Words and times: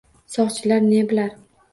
Soqchilar 0.35 0.79
ne 0.87 1.01
bilar 1.11 1.35